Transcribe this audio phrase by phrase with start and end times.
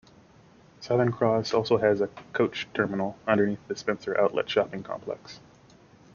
[0.79, 5.39] Southern Cross also has a coach terminal underneath the Spencer Outlet shopping complex.